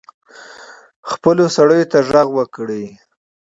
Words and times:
خپلو 1.11 1.43
سړیو 1.55 1.89
ته 1.91 1.99
ږغ 2.07 2.27
وکړي. 2.37 2.85